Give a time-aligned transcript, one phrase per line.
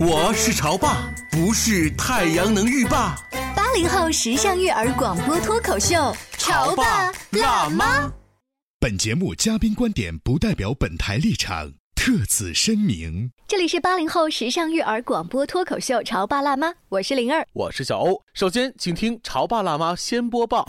[0.00, 3.14] 我是潮爸，不是太阳能浴霸。
[3.54, 8.10] 八零后时尚育儿广播脱口秀，潮爸辣妈。
[8.80, 13.30] 本节目嘉宾观点不代表本台立场，特此声明。
[13.46, 18.20] 这里是八零后时尚育儿广播脱口秀，潮爸辣妈，我是灵儿，我是小欧。
[18.34, 20.68] 首先，请听潮爸辣妈先播报。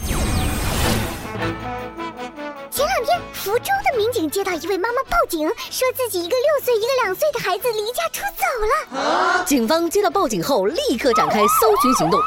[3.45, 9.45] 福州的民警接到一位妈妈报警，说自己一个六岁、一个两岁的孩子离家出走了。
[9.45, 12.19] 警方接到报警后，立刻展开搜寻行动。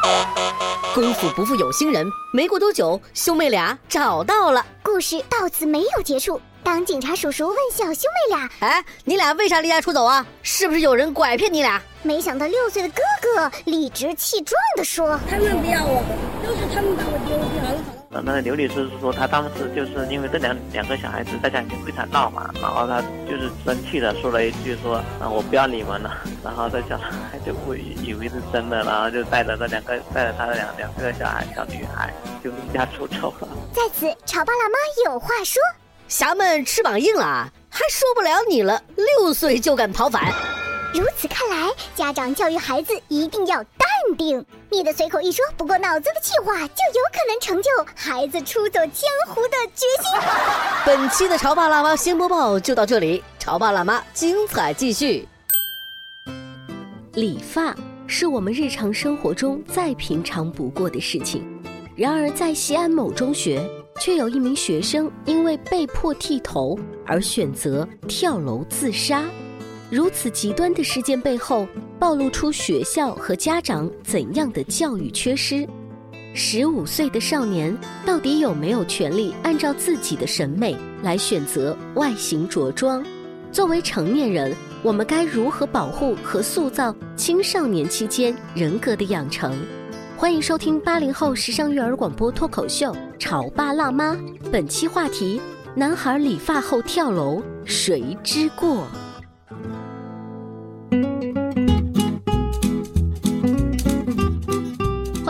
[0.94, 4.64] 功夫不负有心人，没过多久，兄妹俩找到了。
[4.80, 6.41] 故事到此没有结束。
[6.62, 10.24] 当警察叔叔问小兄妹俩：“哎，你俩为啥离家出走啊？
[10.44, 16.00] 是不是有人拐骗你俩？”没想到六岁的哥哥理直气壮地说：“他们不要我，
[16.46, 27.11] 都是他们把我丢掉了。”那个刘女士是说，她当时就是因为这两两个小孩子在家里面非常闹嘛，然后她就是生气的说了一句说：“啊，我不要你们了。”然后这小孩
[27.45, 33.48] 就不以为是真的，然后就带着这两个带着他的两两个小孩小女孩就离家出走了。
[33.75, 35.61] 在此，潮爸辣妈有话说：
[36.09, 38.83] 侠们翅膀硬了，还说不了你了。
[38.97, 40.33] 六岁就敢跑反，
[40.95, 43.77] 如此看来，家长教育孩子一定要淡
[44.19, 44.44] 定。
[44.70, 50.12] 你的随口一说，不过脑子的气话，就有可能成就孩子出走江湖的决心。
[50.84, 55.27] 本期的潮爸辣妈新播报就到这里，潮爸辣妈精彩继续。
[57.14, 57.74] 理发
[58.06, 61.42] 是我们日常生活中再平常不过的事情，
[61.96, 63.67] 然而在西安某中学，
[63.98, 69.24] 却有一名学生因为被迫剃头而选择跳楼自杀。
[69.90, 71.66] 如此极端的事件背后，
[71.98, 75.66] 暴露出学校和家长怎样的教育缺失？
[76.34, 83.02] 十五岁的少年到底有没有权利按照自己的审美来选择外形着装？
[83.50, 89.58] 作为成年人，我们该如何保护和塑造青少年期间人格的养成？
[90.18, 94.12] 欢迎收听八零后时尚育儿广播脱口秀《潮爸辣妈》，
[94.52, 95.40] 本期话题：
[95.74, 98.86] 男孩理发后跳楼，谁之过？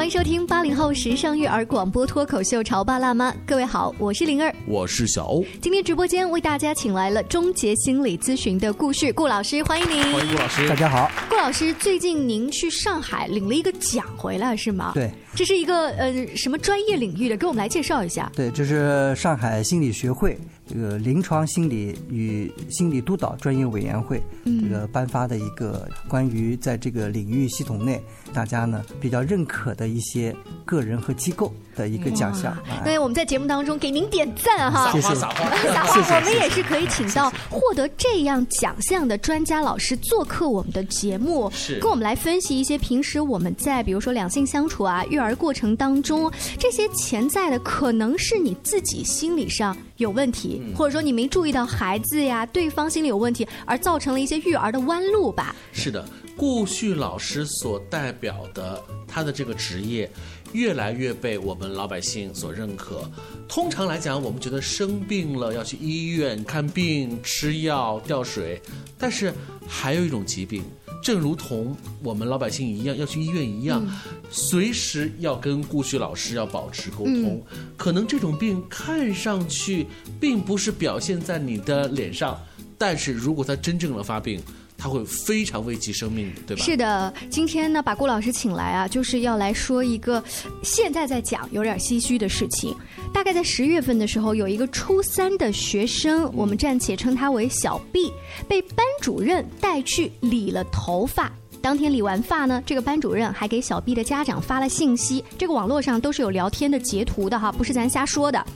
[0.08, 5.44] 迎收听八零后时尚育儿广播脱口秀《潮爸辣妈》，各位好，我是灵儿，我是小欧。
[5.60, 10.02] 今天直播间为大家请来了终结心理咨询的顾旭顾老师，欢迎您。
[10.04, 11.10] 欢迎顾老师，大家好。
[11.28, 14.92] 顾老师，最近您去上海领了一个奖回来是吗？
[14.94, 17.36] 对，这是一个呃什么专业领域的？
[17.36, 18.28] 给我们来介绍一下。
[18.34, 30.34] 对，这是上海心理学会这个临床心理与心理督导专业委员会这个颁发的一个关于在这个领域系统内大家呢比较认可的一些
[30.64, 32.56] 个人和机构的一个奖项。
[32.82, 36.16] 对，我们在节目当中给您点赞哈，谢谢撒花撒花。
[36.16, 55.54] 我们也是可以请到获得这样奖项的专家老师做客我们的节目，是跟我们来分析一些平时我们在比如说两性相处啊、育儿过程当中这些潜在的可能是你自己心理上有问题，或者说你没注意到孩子呀、对方心理有问题，而造成了一些育儿的弯路吧。
[55.72, 56.04] 是的，
[56.36, 60.10] 顾旭老师所代表的他的这个职业，
[60.52, 63.10] 越来越被我们老百姓所认可。
[63.48, 68.60] 通常来讲，我们觉得生病了要去医院看病、吃药、吊水，
[68.98, 69.32] 但是
[69.66, 70.62] 还有一种疾病。
[71.02, 73.86] 正如同我们老百姓一样要去医院一样，
[74.30, 77.42] 随时要跟顾旭老师要保持沟通。
[77.76, 79.86] 可能这种病看上去
[80.20, 82.38] 并不是表现在你的脸上，
[82.76, 84.40] 但是如果它真正的发病，
[84.80, 86.62] 它会非常危及生命的，对吧？
[86.62, 90.22] 是的，今天呢，把顾老师请来啊，就是要来说一个
[90.62, 92.72] 现在在讲有点唏嘘的事情。
[93.12, 98.12] 大概在十月份的时候，有一个初三的学生，我们暂且称他为小 B，
[98.46, 101.32] 被班主任带去理了头发。
[101.60, 108.46] 当天理完发呢，这个班主任还给小 B 的家长发了信息，这个网络上都是有聊天的截图的哈，不是咱瞎说的。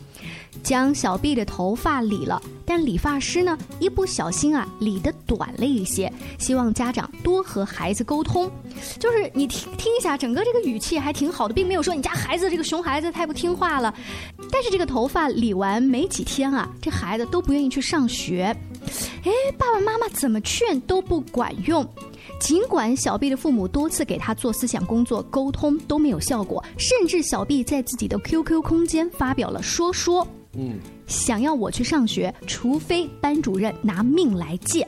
[0.63, 8.51] 将小 B 的头发理了，但理发师呢一不小心啊理得短了一些，希望家长多和孩子沟通。
[8.99, 13.95] 就是你听听一下，整个这个语气还挺好的，并没有说你家孩子这个熊孩子太不听话了。
[14.51, 18.55] 但是这个头发理完没几天啊，这孩子都不愿意去上学，
[19.25, 21.87] 哎，爸爸妈妈怎么劝都不管用。
[22.41, 30.79] 尽管小 B 的父母多次给他做思想工作沟通都没有效果，甚至小 B 在自己的 QQ 空间发表了说说，嗯，
[31.13, 34.87] 想要我去上学，除非班主任拿命来借。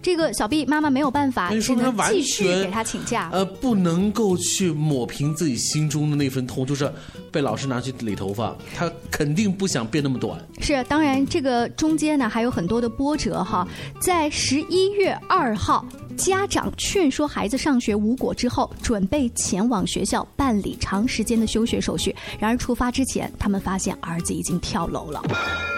[0.00, 3.30] 这个小 B 妈妈没有办法，只能继续给他请假。
[3.32, 6.92] 呃，不能够去抹平自己心中的那份痛，就是
[7.32, 10.38] 被老师拿去理头发，他肯定不想变那么短。
[10.60, 13.66] 是，当然这个中间呢还有很多的波折哈。
[13.98, 22.14] 在十一月二号，家长劝说孩子上学无果之后，准备前往学校办理长时间的休学手续。
[22.38, 25.20] 然而出发之前，他们发现儿子已经跳楼了。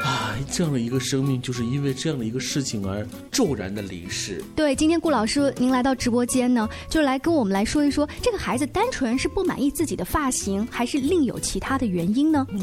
[0.05, 4.43] 啊，这样的一个生命，就是因为这样的一个事情而骤然的离世。
[4.55, 12.47] 对，今天顾老师您来到直播间呢，就来跟我们来说一说，这个孩子单纯是不满意自己的发型，还是另有其他的原因呢？
[12.51, 12.61] 嗯，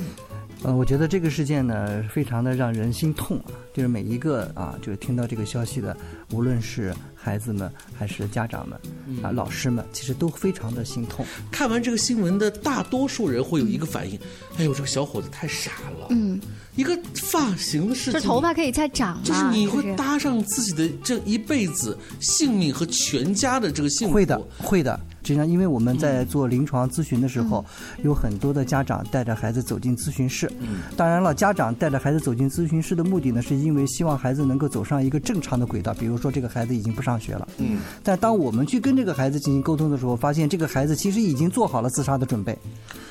[0.64, 5.96] 呃，我觉得这个事件呢，非常的让人心痛啊，就是每一个啊，就是听到这个消息的，
[6.32, 6.94] 无论是
[7.24, 8.78] 孩子们还是家长们
[9.24, 11.26] 啊，老师们，其实都非常的心痛。
[11.50, 14.20] 看完这个新闻的大多数人会有一个反应：，
[14.58, 16.08] 哎呦，这个小伙子太傻了。
[16.10, 16.40] 嗯。
[16.76, 19.22] 一个发型的事情，这头发可以再长吗？
[19.24, 24.14] 就是你会搭上自己的这一辈子性命和全家的这个幸福。
[24.16, 25.00] 会的，会的。
[25.24, 27.64] 实际上，因为我们在做临床咨询的时候，
[28.04, 30.52] 有很多的家长带着孩子走进咨询室。
[30.98, 35.94] 当然了，家长带着孩子走进咨询室的目的呢，是因为希望孩子能够走上一个正常的轨道。
[35.94, 37.48] 比如说，这个孩子已经不上学了。
[37.58, 37.78] 嗯。
[38.04, 42.52] 但当我们去跟这个孩子进行沟通的时候，发现这个孩子其实已经做好了自杀的准备。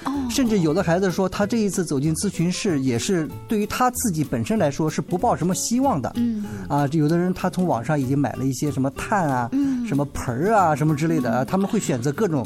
[0.05, 0.13] 哦。
[0.33, 6.13] 甚至有的孩子说，他这一次走进咨询室，也是对于他自己本身来说是不抱什么希望的。
[6.17, 6.45] 嗯。
[6.69, 9.49] 啊，有的人他从网上已经买了一些什么炭啊、
[9.87, 12.03] 什么盆儿啊、什么之类的，他们会选。
[12.03, 12.45] 择各种，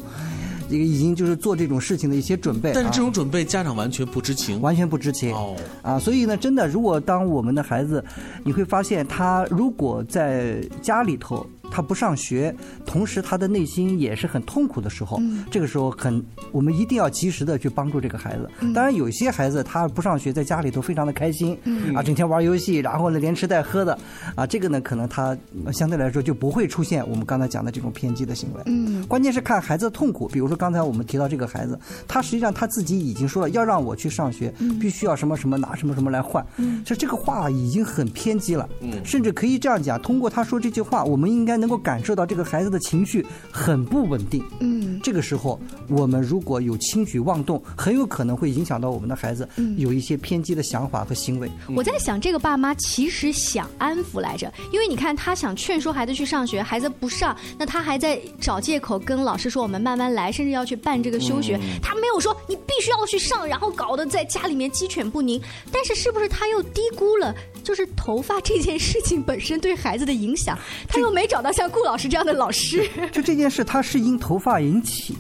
[0.69, 8.05] 这个已经就是做这种事情的一些准备，但是这种准备家长完全不知情，完全不知情哦啊，所以呢，真的，如果当我们的孩子，
[8.45, 11.47] 你会发现他如果在家里头。
[11.71, 12.55] 他不上学，
[12.85, 15.21] 同时他的内心也是很痛苦的时候，
[15.51, 18.49] 这个时候很，我们一定要及时的去帮助这个孩子。
[18.75, 21.59] 当然，有些孩子他不上学，在家里头非常的开心，
[21.95, 23.99] 啊，整天玩游戏，然后呢连吃带喝的，
[24.35, 25.37] 啊，这个呢可能他
[25.73, 28.63] 相对来说就不会出现我们刚才讲的这种偏激的行为。
[28.67, 38.69] 嗯，关键是看孩子的痛苦，比如说刚才我们提到这个孩子，他实际上他自己已经说了要让我去上学，必须要什么什么拿什么什么来换，其实这个话已经很偏激了，
[39.05, 41.56] 甚至可以这样讲，通过他说这句话，我们应该。
[41.57, 51.51] 能够感受到这个孩子的情绪很不稳定，嗯，这个时候我们如果有轻举妄动，很有可能会影响到我们的孩子，有一些偏激的想法和行为。
[51.75, 65.41] 我在想，这个爸妈其实想安抚来着，因为你看他想劝说孩子去上学，孩子不上，那他还在找借口跟老师说我们慢慢来，甚至要去办这个休学，他没有说你必须要去上，然后搞得在家里面鸡犬不宁。
[65.73, 67.35] 但是是不是他又低估了，
[67.67, 71.51] 就是头发这件事情本身对孩子的影响，他又没找到。
[71.51, 75.17] 像顾老师这样的老师，就这件事，他是因头发引起，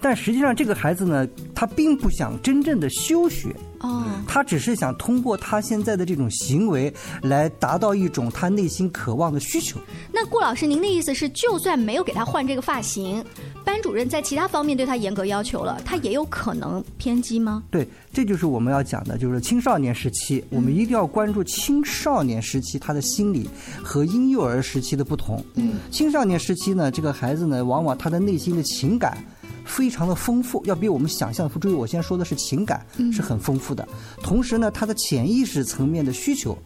[0.00, 3.54] 但实际上这个孩子呢，他并不想真正的休学。
[3.80, 9.76] 哦，他只是想通过他现在的这种行为来达到一种他内心渴望的需求。
[10.12, 13.24] 那顾老师，您的意思是，就算没有给他换这个发型，
[13.64, 17.64] 班主任在其他方面对他严格要求了，他也有可能偏激吗？
[17.72, 23.50] 对，这就是我们要讲的，就是青少年时期，我们一定要关注青少年时期他的心理
[23.82, 25.44] 和婴幼儿时期的不同。
[25.56, 29.18] 嗯，青少年时期呢，这个孩子呢，往往他的内心的情感。
[29.64, 31.60] 非常的丰富，要比我们想象的。
[31.60, 33.86] 注意，我先说的是情感是很丰富的。
[34.22, 36.56] 同时呢，他的潜意识层面的需求，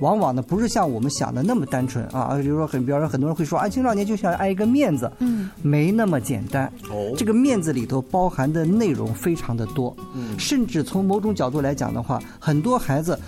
[0.00, 2.36] 往往呢不是像我们想的那么单纯啊。
[2.36, 6.70] 比如说，很比方说，很多人会说啊，青少年就想爱一个面子，嗯，没那么简单。
[6.90, 13.18] 哦，这个面子里头包含的内容非常的多，嗯，甚至从某种角度来讲的话，很多孩子。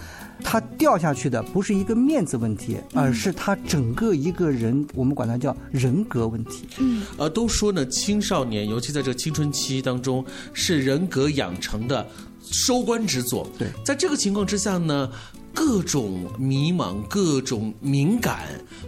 [0.42, 6.66] 他掉下去的不是一个面子问题，而是他整个一个人，我们管他叫人格问题。
[6.78, 12.06] 嗯，呃，都说呢，青少年尤其在这个青春期当中，是人格养成的
[12.40, 13.50] 收官之作。
[13.58, 15.10] 对，在这个情况之下呢。
[15.56, 18.40] 各种迷茫、各种敏感，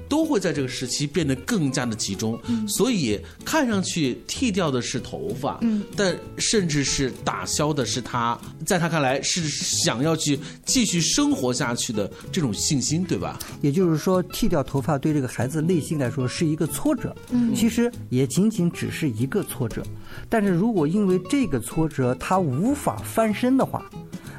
[0.07, 2.39] 都会在这个时期变得更加的集中。
[2.69, 13.39] 所以看上去剃掉的是头发，嗯，但甚至是打消的是他，在他看来是想要去继续生活下去的这种信心，对吧？
[13.63, 17.17] 也就是说，剃掉头发对这个孩子内心来说是一个挫折。
[17.31, 19.83] 嗯，其实也仅仅只是一个挫折，
[20.29, 23.83] 但是如果因为这个挫折他无法翻身的话。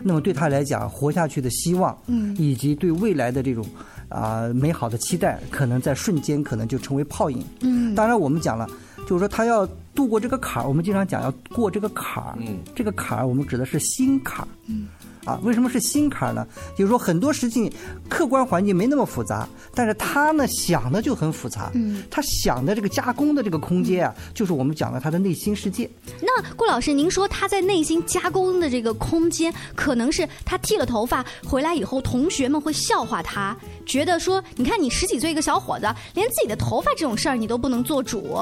[0.03, 3.65] 那么对他来讲，活下去的希望，嗯以及对未来的这种
[4.09, 7.43] 啊、美好的期待，可能在瞬间可能就成为泡影。
[7.61, 8.67] 嗯当然我们讲了，
[9.07, 14.47] 就是说他要度过这个坎儿，我们经常讲要过这个坎儿，嗯这个坎儿我们指的是心坎儿。
[14.67, 14.87] 嗯
[15.25, 16.45] 啊，为什么是心坎儿呢？
[16.75, 17.71] 就是说很多事情
[18.07, 21.69] 客观环境没那么复杂，但是他呢想的就很复杂。
[21.73, 25.89] 嗯，他想的这个加工的这个空间啊，就是我们讲的他的内心世界。
[26.21, 38.37] 那顾老师，您说他在内心加工的这个空间，可能是他剃了头发回来以后，同学们会笑话他，觉得说，你看你十几岁一个小伙子，连自己的头发这种事儿你都不能做主，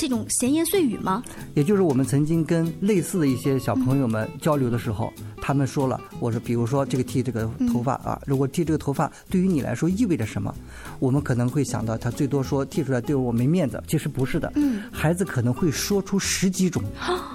[0.00, 1.22] 这种闲言碎语吗？
[1.52, 10.54] 也就是我们曾经跟类似的一些小朋友们交流的时候，他们说了，我说，比如说这个剃这个头发啊，如果剃这个头发对于你来说意味着什么？
[11.00, 14.50] 我们可能会想到，他最多说剃出来对我没面子，其实不是的。
[14.54, 16.82] 嗯，孩子可能会说出十几种。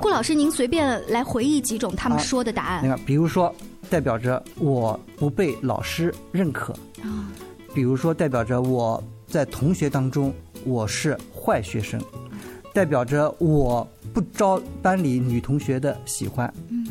[0.01, 2.83] 顾老师，您随便来回忆几种他们啊说的答案。
[2.83, 3.53] 你看，比如说
[3.91, 7.29] 代表着我不被老师认可，啊
[7.75, 12.01] 比如说代表着我在同学当中我是坏学生，
[12.75, 16.85] 代表着我不招班里女同学的喜欢，嗯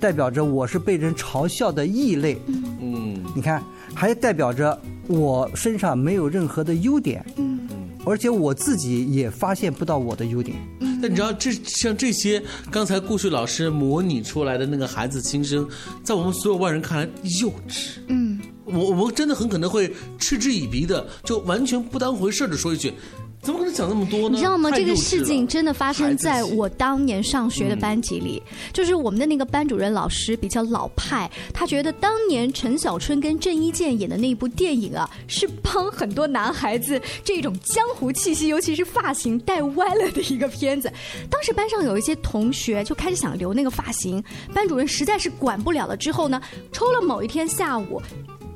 [0.00, 2.38] 代表着我是被人嘲笑的异类。
[2.80, 3.62] 嗯，你看，
[3.94, 7.68] 还代表着我身上没有任何的优点，嗯
[8.06, 10.56] 而且我自己也发现不到我的优点。
[11.02, 15.68] 但你知道，这像这些刚才顾旭老师模拟出来的那个孩子心声，
[16.02, 17.08] 在我们所有外人看来
[17.42, 17.98] 幼稚。
[18.06, 22.94] 嗯，我我们真的很可能会嗤之以鼻的，就完全不当回事的说一句
[23.46, 24.70] ：“怎么可能讲那么多呢？”你知道吗？
[24.72, 40.92] 这个事情真的发生在我当年上学的班级里，就是我们的那个班主任老师比较老派，他觉得当年陈小春跟郑伊健演的那部电影啊，是帮很多男孩子这种江湖气息，尤其是发型带歪了的一个片子。
[41.30, 44.22] 当时班上有一些同学就开始想留那个发型，
[44.52, 46.40] 班主任实在是管不了了，之后呢，
[46.72, 48.02] 抽了某一天下午。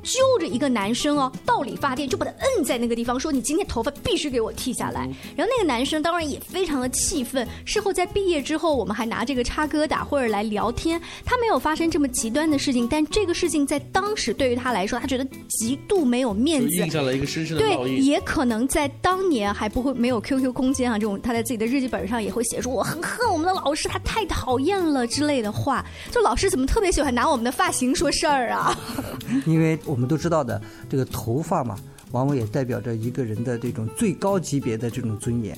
[0.03, 5.01] 揪着一个男生哦，到理发店就把他摁在那个地方，说：“你今天头发必须给我剃下来。”
[5.35, 7.47] 然后那个男生当然也非常的气愤。
[7.65, 11.01] 事后在毕业之后，我们还拿这个插疙瘩或者来聊天。
[11.25, 16.89] 他没有发生这么极端的事情，但这个事情在当时对于他来说，他觉得极度没有面子印。
[16.89, 25.85] 下了一个深深的烙对，也可能在当年还不会没有 QQ 空间啊，这种他在自己的日记本上也会写出我很恨我们的老师，他太讨厌了之类的话。
[26.11, 28.77] 就老师怎么特别喜欢拿我们的发型说事儿啊？
[29.45, 31.77] 因为我们都知道的，这个头发嘛，
[32.11, 35.57] 往往也代表着一个人的这种最高级别的这种尊严。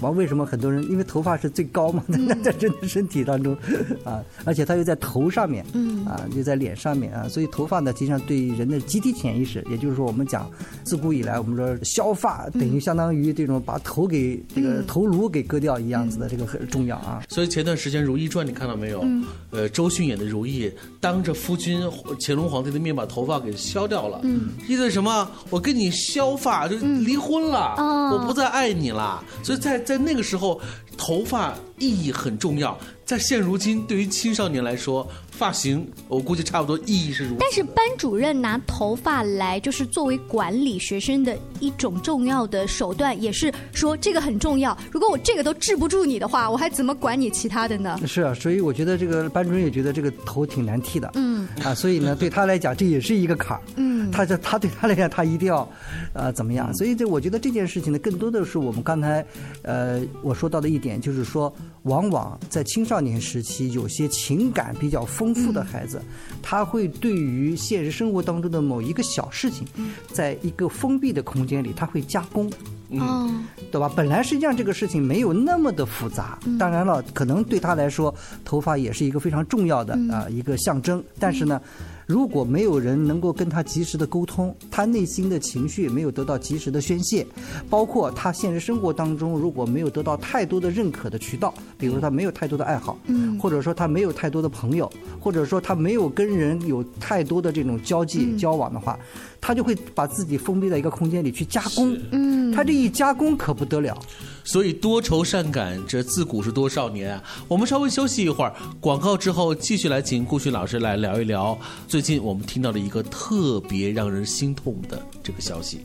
[0.00, 3.56] 完，为什么很多人因为头发是最高嘛， 在在人的身体当中
[4.04, 10.50] 啊，而且它又在头上面，嗯啊，又在脸上面啊，所以头发呢，实际上对人的集体潜意识，也就是说，我们讲
[10.84, 17.22] 自古以来，我们说削发等于相当于这种把头给这个头颅给割掉一样子的，这个很重要啊。
[17.28, 19.00] 所以前段时间《如懿传》你看到没有？
[19.04, 21.82] 嗯呃，周迅演的如懿当着夫君
[22.20, 25.28] 乾隆皇帝的面把头发给削掉了，嗯意味着什么？
[25.50, 29.22] 我跟你削发就离婚了，哦我不再爱你了。
[29.42, 30.60] 所以在在那个时候，
[30.96, 32.78] 头发意义很重要。
[33.04, 37.36] 在现如今，对于青少年来说，发型我估计差不多意义是如此。
[37.40, 44.78] 但是班主任拿头发来就是作为管理学生的一种重要的手段，也是说这个很重要。
[44.92, 47.98] 如果我这个都治不住你的话，我还怎么管你其他的呢？
[48.06, 55.68] 是啊，所以我觉得这个班主任也觉得这个头挺难剃的，嗯啊，所以呢，对他来讲这也是一个坎儿，嗯他这他对他来讲他一定要，
[56.12, 56.72] 呃，怎么样？
[56.74, 59.26] 所以这我觉得这件事情呢，更多的是我们刚才，
[59.62, 61.52] 呃，我说到的一点，就是说，
[61.84, 66.02] 往往在青少年时期，有些情感比较丰富的孩子，
[66.42, 69.66] 他会对于现实生活当中的某一个小事情，
[70.12, 72.50] 在一个封闭的空间里，他会加工。
[72.98, 73.30] 哦，
[73.70, 73.90] 对吧？
[73.94, 81.02] 本来实际上这个事情没有那么的复杂，当然了，可能对他来说，头发也是一个非常重要的啊、一个象征。
[81.18, 81.60] 但是呢，
[82.06, 87.26] 如果没有人能够跟他及时的沟通，他内心的情绪没有得到及时的宣泄，
[87.68, 93.38] 包括他现实生活当中如果没有得到太多的认可的渠道，比如说他没有太多的爱好，嗯。
[93.38, 98.98] 或者说他没有太多的朋友，或者说他没有跟人有太多的这种交际、交往的话，
[99.40, 101.98] 他就会把自己封闭在一个空间里去加工。
[102.10, 103.96] 嗯，他这一加工可不得了。
[104.44, 107.22] 所以多愁善感，这自古是多少年啊！
[107.46, 111.56] 我们稍微休息一会儿，广告之后继续来请顾旭老师来聊一聊
[111.86, 115.84] 最近我们听到的一个特别让人心痛的这个消息。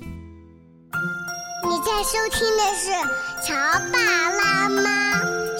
[1.63, 2.91] 你在收听的是
[3.45, 3.53] 《乔
[3.91, 3.99] 爸
[4.31, 4.81] 拉妈》，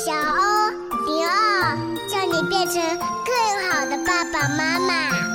[0.04, 0.70] 小欧
[1.06, 1.78] 零二，
[2.10, 2.82] 叫你变成
[3.26, 5.12] 更好的爸爸妈妈。《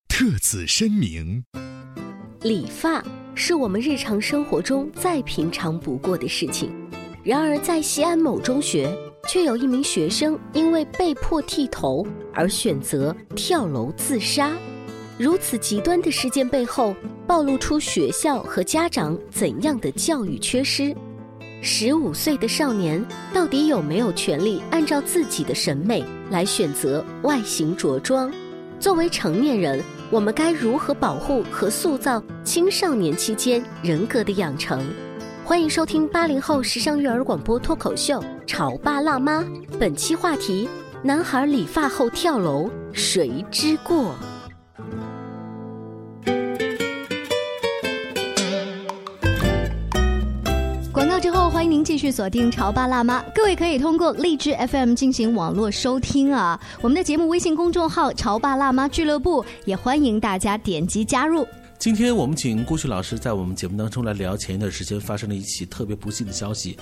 [0.21, 1.43] 特此声明。
[2.43, 6.71] 理发是我们日常生活中再平常不过的事情，
[7.23, 8.95] 然而在西安某中学，
[9.27, 14.51] 却有一名学生因为被迫剃头而选择跳楼自杀。
[15.17, 20.95] 如此极端的事件背后，暴露出学校和家长怎样的教育缺失？
[21.63, 28.31] 十五岁的少年到底有没有权利按照自己的审美来选择外形着装？
[28.79, 34.85] 作为成年人，我们该如何保护和塑造青少年期间人格的养成？
[35.45, 39.39] 欢迎收听八零后时尚育儿广播脱口秀《潮爸辣妈》，
[39.79, 40.67] 本期话题：
[41.01, 44.13] 男孩理发后跳楼，谁之过？
[51.61, 53.21] 欢迎您继续锁定《潮爸辣妈》。
[53.35, 56.59] 各位可以通过荔枝 FM 进行网络收听啊。
[56.81, 61.47] 我们的节目微信公众号“潮爸辣妈俱乐部”也欢迎大家点击加入。
[61.77, 66.75] 今天我们请郭旭老师在我们节目当中来聊前一段时间发生了一起特别不幸的消息：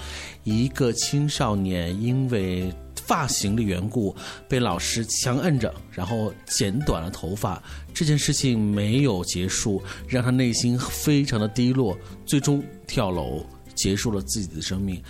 [0.45, 2.73] 一个青少年因为
[3.05, 4.15] 发型的缘故
[4.47, 7.61] 被老师强摁着，然后剪短了头发。
[7.93, 13.45] 这件事情没有结束，让他内心非常的低落，最终跳楼。
[13.79, 15.01] 结束了自己的生命，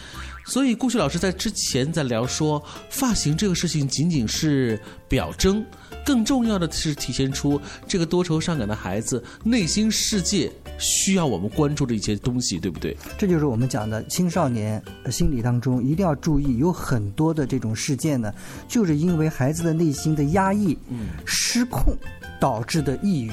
[0.45, 5.65] 所以顾旭老师在之前在聊说，发型这个事情仅仅是表征，
[6.05, 12.95] 更重要的是体现出这个多愁善感的孩子内心世界需要我们关注的一些东西，对不对？
[13.17, 18.31] 这就是我们讲的青少年心理当中一定要注意，有很多的这种事件呢，
[18.67, 20.77] 就是因为孩子的内心的压抑、
[21.25, 21.97] 失控
[22.39, 23.31] 导致的抑郁。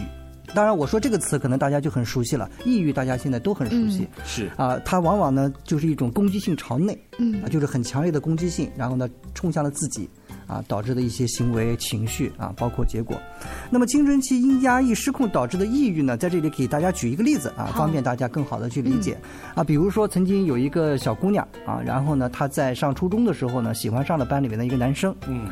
[0.56, 4.08] 当然，我说这个词可能大家就很熟悉了，抑郁大家现在都很熟悉。
[4.24, 10.08] 是啊，它往往呢就是一种攻击性朝内，嗯，啊就是很强烈的攻击性，然后呢冲向了自己，
[10.46, 13.20] 啊导致的一些行为情绪啊，包括结果。
[13.68, 19.14] 那么青春期因压抑失控导致的抑郁呢，在这里给大家举一个例子啊，方便大家更好的去理解。
[19.54, 25.50] 啊，比如说曾经有一个小姑娘啊，然后呢她在上初中的时候呢，喜欢上了班里面的一个男生，嗯。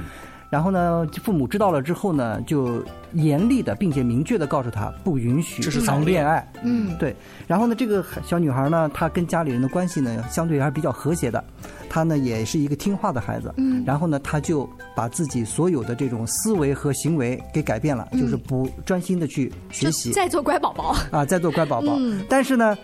[0.55, 2.81] 然后呢，父母知道了之后呢，就
[3.15, 6.49] 严厉的并且明确的告诉他不允许谈恋爱。
[6.63, 7.13] 嗯，对。
[7.49, 11.43] 然后呢，这个小女孩呢，她跟家里人的关系呢，相对还是比较和谐的。
[11.91, 13.53] 她呢，也是一个听话的孩子。
[13.57, 13.83] 嗯。
[13.85, 21.97] 然后呢，她就把自己所有的这种思维和行为给改变了，就是不专心的去学习，在做乖宝宝啊，在做乖宝宝。
[21.99, 22.25] 嗯。
[22.29, 22.79] 但是呢，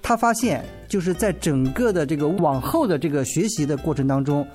[0.00, 4.46] 她发现就是在整个的这个往后的这个学习的过程当中。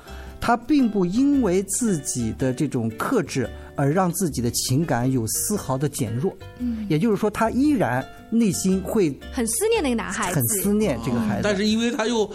[0.46, 11.42] 他并不因为自己的这种克制而让自己的情感有丝毫的减弱，嗯，也就是说，他依然内心会很思念那个男孩子，很思念这个孩子。
[11.42, 12.30] 但是因为他又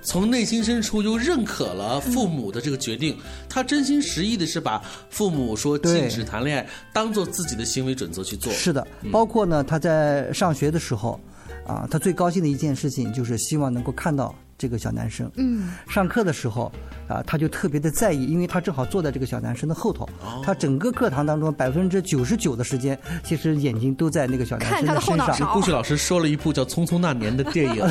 [0.00, 3.14] 从内心深处又认可了父母的这个决定，
[3.46, 8.50] 他真心实意的是把父母说禁止谈恋爱当做自己的行为准则去做。
[8.54, 11.20] 是的，包括呢，他在上学的时候，
[11.66, 14.34] 啊，他最高兴的一件事情就是希望能够看到。
[14.60, 16.70] 这个小男生，嗯，上课的时候，
[17.08, 20.06] 啊，他就特别的在意，因为他正好坐在这个小男生的后头，
[20.44, 25.34] 他整个课堂当中百分之九十九的时间，其实眼睛都在那个小男生的身上。
[25.54, 27.82] 顾旭老师说了一部叫《匆匆那年》的电影，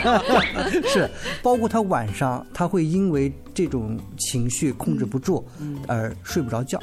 [0.88, 1.10] 是，
[1.42, 5.46] 包括他晚上他会因为这种情绪控制不住，
[5.86, 6.80] 而睡不着觉。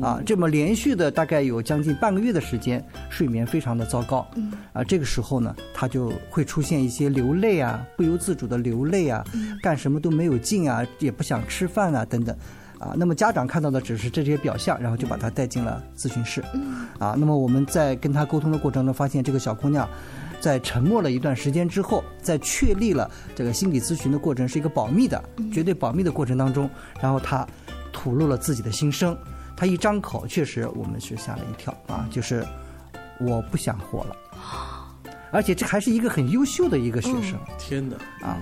[0.00, 4.26] 啊，这么连续的大概有将近半个月的时间，睡眠非常的糟糕。
[4.72, 9.24] 啊，这个时候呢，他就会出现一些流泪啊，不由自主的流泪啊，
[9.62, 12.34] 干什么都没有劲啊，也不想吃饭啊，等等。
[12.78, 16.42] 啊，那么家长看到的只是这些表象，然后就把他带进了咨询室。
[16.98, 19.88] 啊，那么我们在跟他沟通的过程中，发现这个小姑娘，
[20.42, 26.68] 在沉默了一段时间之后，在确立了这个心理咨询的过程是一个保密的、绝对保密的过程当中，
[27.00, 27.46] 然后他
[27.92, 29.16] 吐露了自己的心声。
[29.56, 32.08] 他一张口，确实我们是吓了一跳啊！
[32.10, 32.44] 就是
[33.20, 34.16] 我不想活了，
[35.30, 37.38] 而且这还是一个很优秀的一个学生。
[37.56, 37.96] 天哪！
[38.26, 38.40] 啊，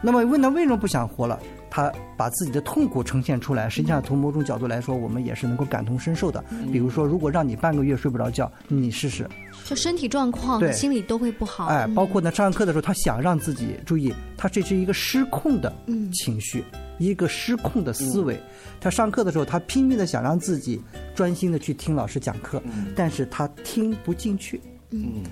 [0.00, 1.38] 那么问他为什么不想活了？
[1.74, 6.44] 他把自己的痛苦呈现出来，实际上从某种角度来说，我们也是能够感同身受的。
[6.70, 9.26] 比如说，如果让你半个月睡不着觉，你试试。
[9.64, 11.68] 就身体状况、对心理都会不好。
[11.68, 16.62] 哎，包括呢，上课的时候，他想让自己注意，他这是一个失控的嗯情绪，
[16.98, 18.38] 一个失控的思维。
[18.78, 20.78] 他上课的时候，他拼命的想让自己
[21.14, 22.62] 专心的去听老师讲课，
[22.94, 24.60] 但是他听不进去。
[24.90, 25.22] 嗯，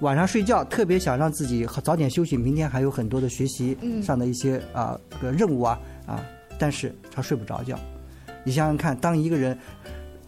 [0.00, 6.24] 晚上睡觉特别想让自己早点休息，明天还有很多的学习嗯上的一些啊、这个任务啊啊，
[6.58, 7.78] 但是他睡不着觉。
[8.42, 9.56] 你想想看，当一个人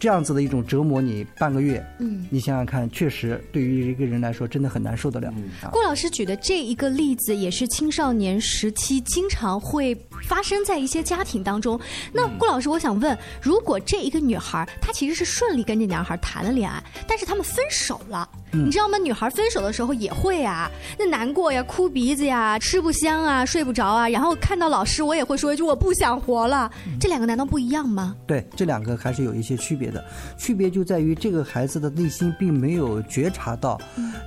[0.03, 5.29] 这样子的一种折磨你半个月，嗯你想想看，确实对于一个人来说真的很难受得了。
[5.61, 9.95] 啊郭老师举的这一个例子，也是青少年时期经常会
[10.27, 11.79] 发生在一些家庭当中。
[12.11, 18.97] 那顾老师，我想问，如果这一个女孩她其实是顺利跟这男孩谈了恋爱，但是他们分手了，嗯你知道吗？
[18.97, 26.69] 女孩分手的时候也会啊，那难过呀，哭鼻子呀，吃不香啊，睡不着啊，然后看到老师，我也会说一句我不想活了。
[26.99, 28.13] 这两个难道不一样吗？
[28.27, 30.03] 对，这两个还是有一些区别的，
[30.37, 33.79] 区别就在于这个孩子的内心并没有觉察到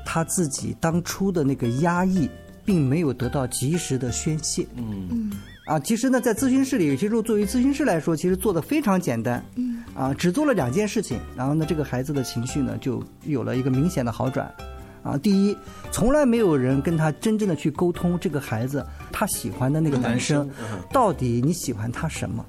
[0.05, 2.31] 他自己当初的那个压抑，
[2.65, 4.67] 并没有得到及时的宣泄。
[4.77, 5.33] 嗯嗯
[5.67, 9.45] 啊，其实呢，在咨询室里，有些时候作为咨询师来说，其实做的非常简单。
[9.57, 14.49] 嗯啊，只做了两件事情，然后呢，这个孩子的情绪呢就有了一个明显的好转。
[15.03, 15.57] 啊，第一，
[15.93, 22.45] 从来没有人跟他真正的去沟通这个孩子他喜欢的那个男生，嗯到底你喜欢他什么？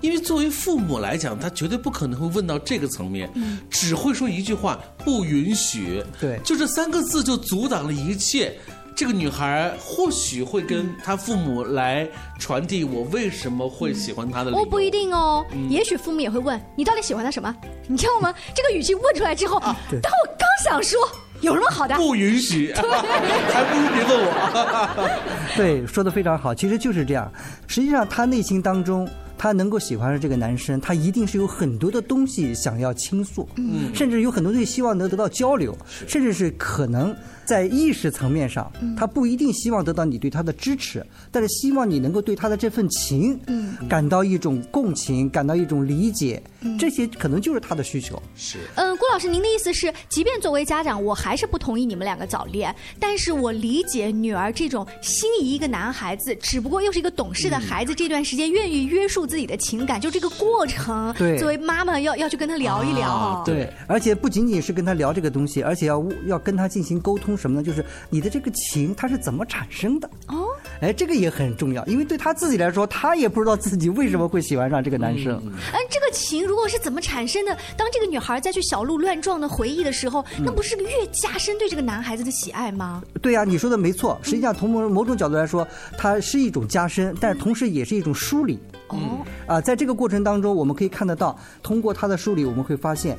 [0.00, 3.30] 因为作为父母来讲，他绝对不可能会问到这个层面，
[3.70, 8.56] 只会说一句话“不允许”，对，就这三个字就阻挡了一切。
[8.96, 14.62] 这个女孩或许会跟她父母来传递我为什么会喜欢她的理由。
[14.62, 17.54] 哦，不一定哦，嗯也许父母也会问你到底喜欢她什么，
[17.86, 18.34] 你知道吗？
[18.56, 20.98] 这个语气问出来之后，对当我刚想说
[21.42, 25.08] 有什么好的，不允许， 还不如别问我。
[25.56, 27.30] 对，说的非常好，其实就是这样。
[27.68, 29.08] 实际上，他内心当中，
[29.38, 33.94] 他能够喜欢上这个男生，她一定是有很多的东西想要倾诉，嗯。
[33.94, 37.14] 甚至有很多东西希望能得到交流，甚至是可能
[37.48, 48.22] 在意识层面上，他不一定希望得到你对他的支持，但是希望你能够对他的这份情，嗯感到一种共情，感到一种理解，嗯这些可能就是他的需求。
[48.36, 48.58] 是。
[48.74, 63.08] 嗯，郭老师，您的意思是，即便作为家长，我还是不同意你们两个早恋，但是我理解女儿这种心仪一个男孩子，只不过又是一个懂事的孩子，这段时间愿意约束自己的情感，就这个过程，对作为妈妈要要去跟他聊一聊。
[63.08, 67.62] 啊对，而且不仅仅是跟他聊这个东西，而且要要跟他进行沟通什么呢？
[67.62, 70.10] 就是你的这个情它是怎么产生的？
[70.26, 70.48] 哦，
[70.80, 75.40] 哎，这个也很重要，因为对他自己来说，他也不知道自己为什么会喜欢上这个男生。
[75.46, 75.52] 嗯，
[75.88, 77.56] 这个情如果是怎么产生的？
[77.76, 83.02] 当这个女孩再去小鹿乱撞的回忆的时候，那不是越加深对这个男孩子的喜爱吗？
[83.22, 84.18] 对呀、你说的没错。
[84.22, 88.58] 实际上，从某某种角度来说，它是一种加深，但是同时也是一种梳理。
[88.88, 93.16] 哦，啊，在这个过程当中，我们可以看得到，通过他的梳理，我们会发现，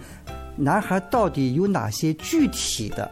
[0.55, 3.10] 男孩到底有哪些具体的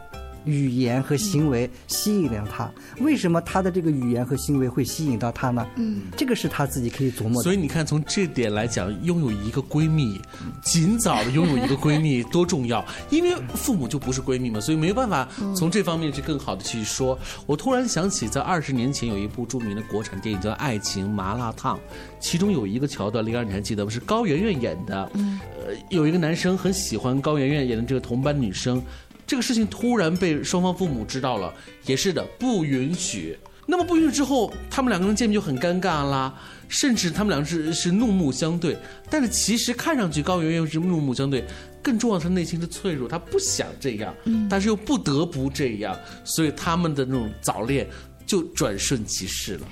[0.48, 2.70] 语言和行为吸引了他？
[3.00, 5.66] 为什么他的这个语言和行为会吸引到他呢？
[5.76, 7.42] 嗯，这个是他自己可以琢磨的。
[7.42, 10.18] 所以你看，从这点来讲，拥有一个闺蜜，
[10.62, 12.82] 尽早的拥有一个闺蜜 多重要。
[13.10, 17.18] 因为父母就不是闺蜜嘛，所以没有办法从这方面去更好的去说。
[17.46, 21.76] 我突然想起，在二十年前有一部著名的国产电影叫《爱情麻辣烫》，
[22.18, 23.90] 其中有一个桥段，李二你还记得吗？
[23.90, 25.10] 是高圆圆演的。
[25.14, 28.82] 嗯，呃，有一个男生很喜欢高圆圆演的这个同班女生，
[29.28, 31.52] 这个事情突然被双方父母知道了，
[31.84, 33.38] 也是的，不允许。
[33.66, 36.34] 那么不允许之后，他们两个人见面就很尴尬啦，
[36.66, 38.74] 甚至他们两个是是怒目相对。
[39.10, 41.44] 但是其实看上去高圆圆是怒目相对，
[41.82, 47.86] 更重要的是内心的脆弱，她不想这样，嗯但是又不得不这样，所以他们的那种早恋
[48.24, 49.68] 就转瞬即逝了。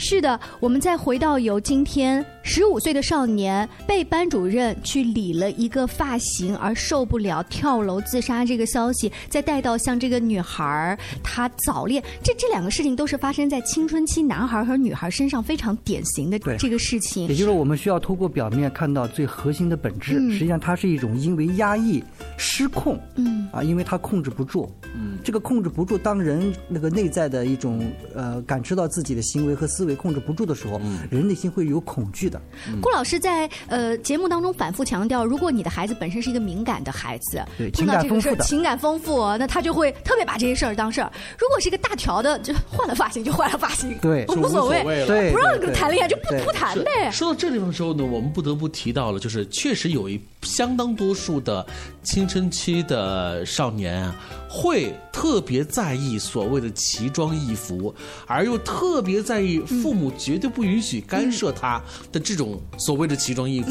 [0.00, 17.26] 是的，我们再回到由今天十五岁的少年被班主任去理了一个发型而受不了跳楼自杀这个消息，再带到像这个女孩儿她早恋，这这两个事情都是发生在青春期男孩和女孩身上非常典型的对这个事情。
[17.26, 17.34] 也。
[17.34, 20.30] 就是我们需要透过表面看到最核心的本质，嗯。
[20.30, 22.04] 实际上它是一种因为压抑、
[22.36, 23.48] 失控，嗯。
[23.52, 27.84] 啊，因为他控制不住，嗯，这个控制不住，当人那个内在的一种
[28.14, 32.40] 呃感知到自己的行为和思维控制不住的时候，嗯人内心会有恐惧的。
[32.80, 41.10] 顾老师在呃节目当中反复强调，如果你的孩子本身是一个敏感的孩子，对碰到这个事儿情感丰富的情感丰富，那他就会特别把这些事儿当事儿。
[41.38, 47.10] 如果是一个大条的，就换了发型就换了发型，对无所谓，了对不让对谈恋爱就不不谈呗。
[47.10, 51.66] 说到这地方的时候呢，我们不得不提到了，就是确实有一相当多数的
[52.02, 54.16] 青春期的少年啊，
[54.48, 57.94] 会特别在意所谓的奇装异服，
[58.26, 63.70] 而又特别在意父母绝对不允许干涉他的这种所谓的奇装异服。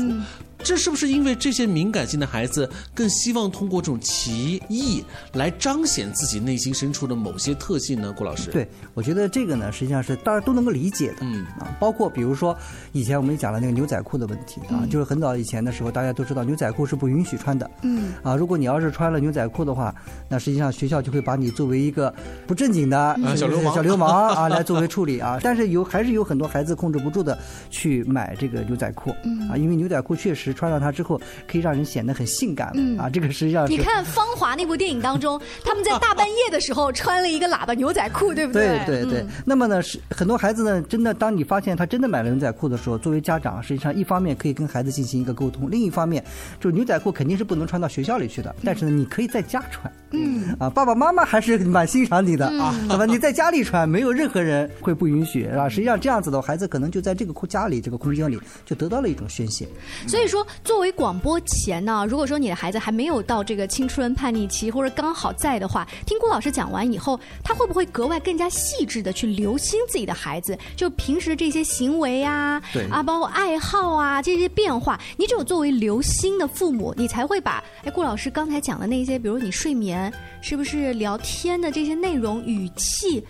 [0.64, 8.14] 这是不是因为这些敏感性的孩子更希望通过这种奇异来彰显自己内心深处的某些特性呢？
[8.18, 11.18] 郭老师，对，我觉得这个呢，实际上是大家都能够理解的。
[11.22, 12.58] 嗯啊，包括比如说
[12.92, 17.70] 以前我们也讲了那个牛仔裤的问题啊，就是很早以前的时候，大家都知道牛仔裤是不允许穿的。
[17.84, 19.94] 嗯啊，如果你要是穿了牛仔裤的话，
[20.28, 22.14] 那实际上学校就会把你作为一个
[22.46, 25.40] 不正经的小流氓小流氓啊 来作为处理啊。
[25.42, 27.38] 但是有还是有很多孩子控制不住的
[27.70, 29.12] 去买这个牛仔裤
[29.50, 33.10] 啊，因为牛仔裤确实穿上它之后可以让人显得很性感嗯啊。
[33.10, 38.80] 这个实际上你看《芳华》那部电影当中，他们在大半夜的时候 穿了一个喇叭牛仔裤，对不对？
[38.86, 39.26] 对对对。
[39.46, 46.24] 那么呢，是很多孩子呢，真的当你发现他真的买了牛仔裤的时候，作为家长，实际上一方面可以跟孩子进行一个沟通，另一方面，
[46.60, 49.92] 就牛仔裤肯定是不能穿到学校里去的，但是呢，你可以在家穿。
[50.12, 53.06] 嗯啊，爸爸妈妈还是蛮欣赏你的啊，好吧？
[53.06, 55.68] 你在家里穿，没有任何人会不允许，是吧？
[55.68, 59.68] 实际上这样子的孩子可能就在这个空家里这个空间里就得到了一种宣泄。
[60.08, 70.58] 所以说，作为广播前呢，如果说你的孩子还没有到这个青春叛逆期，或者刚好在的话，听郭老师讲完以后，他会不会格外更加细致的去留心自己的孩子？
[70.76, 83.26] 就平时这些行为呀，对啊，包括爱好啊这些变化，你只有作为留心的父母，你才会把哎顾老师刚才讲的那些，比如你睡眠是不是聊天的这些内容语气，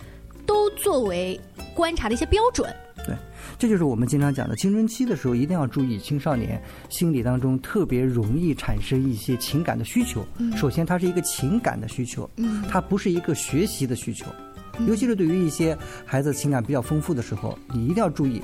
[0.46, 1.38] 都作为
[1.74, 2.74] 观察的一些标准。
[3.06, 3.14] 对，
[3.58, 10.24] 这就是我们经常讲的青春期的时候，一定要注意青少年心理当中特别容易产生一些情感的需求。
[10.56, 12.30] 首先，它是一个情感的需求，
[12.68, 14.26] 它不是一个学习的需求。
[14.86, 18.40] 尤其是对于一些孩子情感比较丰富的时候，你一定要注意。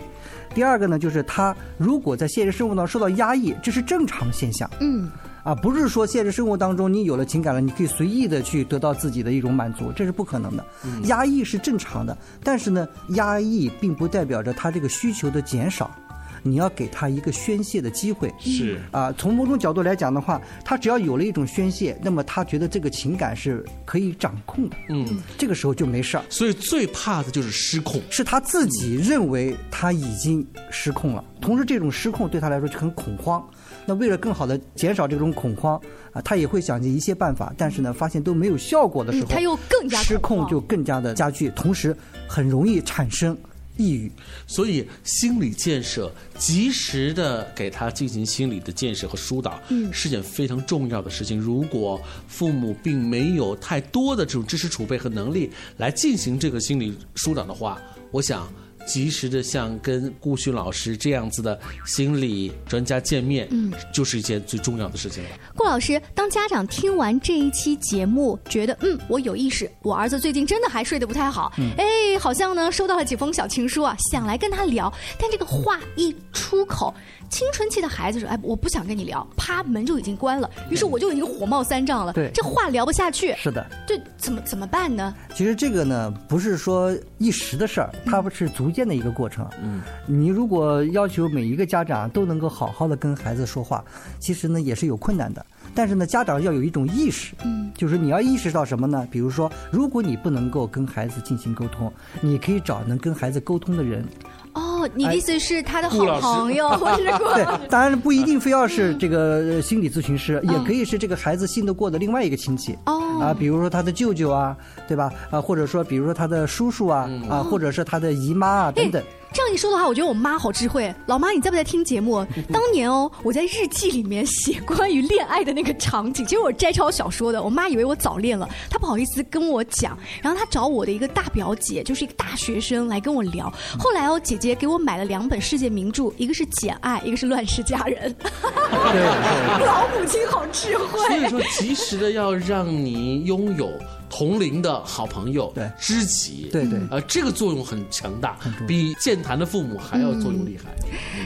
[0.52, 4.68] 第二个呢，就是他如果在现实生活当中受到压抑，这是正常现象。
[4.80, 5.08] 嗯。
[5.44, 10.64] 啊，不是说现实生活当中你有了情感了，你可以随意的去得到自己的一种满足，这是不可能的。
[11.04, 15.94] 压抑是正常的，但是呢，压抑并不代表着他这个需求的减少，
[16.42, 18.32] 你要给他一个宣泄的机会。
[18.40, 24.76] 是啊，从某种角度来讲的话，他只要有了一种宣泄，那么他觉得这个情感是可以掌控的。
[24.88, 26.24] 嗯，这个时候就没事儿。
[26.30, 33.46] 所以最怕的就是失控，是他自己认为他已经失控了，同时这种失控对他来说就很恐慌。
[33.86, 35.80] 那为了更好的减少这种恐慌
[36.12, 43.36] 啊，他也会想尽一切办法，但是呢，发现都没有效果的时候，他又更加失控，就更加的加剧，同时很容易产生
[43.76, 44.10] 抑郁。
[44.46, 51.38] 所以心理建设，及时的给他进行心理的建设和疏导，嗯是件非常重要的事情。
[51.38, 58.48] 如果父母并没有太多的这种知识储备和能力来进行这个心理疏导的话，我想。
[58.86, 65.30] 及时的像跟顾旭老师这样子的心理专家见面，嗯，就是一件最重要的事情了。
[65.56, 71.70] 顾老师，当家长听完这一期节目，觉得嗯，我有意识，我儿子最近真的还睡得不太好，嗯。
[71.76, 76.94] 哎，好像呢收到了几封小情书啊，想来跟他聊，但这个话一出口，
[77.34, 85.12] 青春期的孩子说，哎，我不想跟你聊，啪，门就已经关了，于是我就已经火冒三丈了，对这话聊不下去，是的，这怎么怎么办呢？
[85.34, 89.44] 其实这个呢，不是说一时的事儿，它不是逐渐的一个过程。
[89.60, 93.84] 嗯，你如果要求每一个家长都能够好好的跟孩子说话，
[94.20, 95.44] 其实呢也是有困难的。
[95.74, 99.08] 但是呢，家长要有一种意识，嗯，就是你要意识到什么呢？
[99.10, 104.06] 比如说，如果你不能够跟孩子进行沟通，你可以找能跟孩子沟通的人。
[104.54, 112.76] 哦，你的意思是他的好朋友， 或者是对，当然不一定非要是这个呃心理咨询师，嗯也可以是这个孩子信得过的另外一个亲戚。
[112.86, 114.56] 哦啊，比如说他的舅舅啊，
[114.88, 115.12] 对吧？
[115.30, 119.02] 啊，或者说比如说他的叔叔啊，啊，或者是他的姨妈啊等等。
[119.34, 120.94] 这样一说的话，我觉得我妈好智慧。
[121.06, 122.24] 老妈，你在不在听节目？
[122.52, 127.42] 当年哦，我在日记里面写关于恋爱的那个场景，其实我摘抄小说的。
[127.42, 133.52] 我妈以为我早恋了，她不好意思跟我讲，然后她找我的一个大表姐，就是一个大学生来跟我聊。
[133.76, 138.14] 后来哦，姐姐给我买了两本世界名著，一个是《简爱》，一个是《乱世佳人》。
[139.66, 141.00] 老母亲好智慧。
[141.08, 143.68] 所以说，及时的要让你拥有
[144.16, 150.72] 同龄的好朋友、对知己，对对呃，这个作用很强大，比健谈的父母还要作用厉害。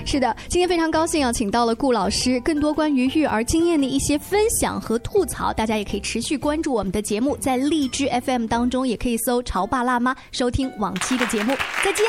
[0.06, 11.54] 是的，今天非常高兴啊，请到了顾老师，更多关于育儿经验的一些分享和吐槽，大家也可以持续关注我们的节目，在荔枝 FM 当中也可以搜“潮爸辣妈”收听往期的节目。
[11.84, 12.06] 再见。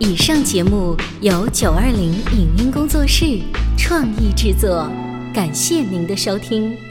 [0.00, 3.38] 以上节目由九二零影音工作室
[3.76, 4.90] 创意制作，
[5.32, 6.87] 感谢您的收听。